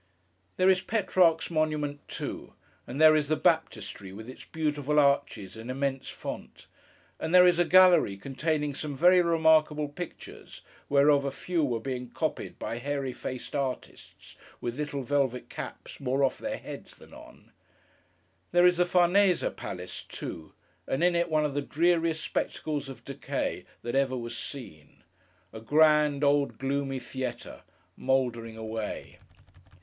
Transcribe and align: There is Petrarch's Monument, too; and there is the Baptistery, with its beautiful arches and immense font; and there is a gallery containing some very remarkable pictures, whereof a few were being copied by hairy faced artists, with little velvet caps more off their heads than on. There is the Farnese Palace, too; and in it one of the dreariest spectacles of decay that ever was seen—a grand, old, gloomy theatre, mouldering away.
There 0.57 0.67
is 0.67 0.81
Petrarch's 0.81 1.51
Monument, 1.51 1.99
too; 2.07 2.53
and 2.87 2.99
there 2.99 3.15
is 3.15 3.27
the 3.27 3.37
Baptistery, 3.37 4.11
with 4.11 4.27
its 4.27 4.45
beautiful 4.45 4.97
arches 4.99 5.55
and 5.55 5.69
immense 5.69 6.09
font; 6.09 6.65
and 7.19 7.35
there 7.35 7.45
is 7.45 7.59
a 7.59 7.65
gallery 7.65 8.17
containing 8.17 8.73
some 8.73 8.95
very 8.95 9.21
remarkable 9.21 9.87
pictures, 9.87 10.61
whereof 10.89 11.23
a 11.23 11.29
few 11.29 11.63
were 11.63 11.79
being 11.79 12.09
copied 12.09 12.57
by 12.57 12.79
hairy 12.79 13.13
faced 13.13 13.55
artists, 13.55 14.35
with 14.59 14.75
little 14.75 15.03
velvet 15.03 15.49
caps 15.51 15.99
more 15.99 16.23
off 16.23 16.39
their 16.39 16.57
heads 16.57 16.95
than 16.95 17.13
on. 17.13 17.51
There 18.53 18.65
is 18.65 18.77
the 18.77 18.85
Farnese 18.85 19.43
Palace, 19.55 20.01
too; 20.01 20.53
and 20.87 21.03
in 21.03 21.13
it 21.15 21.29
one 21.29 21.45
of 21.45 21.53
the 21.53 21.61
dreariest 21.61 22.23
spectacles 22.23 22.89
of 22.89 23.05
decay 23.05 23.65
that 23.83 23.93
ever 23.93 24.17
was 24.17 24.35
seen—a 24.35 25.61
grand, 25.61 26.23
old, 26.23 26.57
gloomy 26.57 26.97
theatre, 26.97 27.61
mouldering 27.95 28.57
away. 28.57 29.19